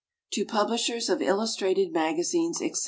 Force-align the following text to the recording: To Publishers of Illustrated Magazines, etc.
To 0.31 0.45
Publishers 0.45 1.09
of 1.09 1.21
Illustrated 1.21 1.93
Magazines, 1.93 2.59
etc. 2.59 2.79